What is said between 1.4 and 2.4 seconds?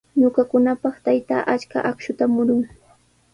achka akshuta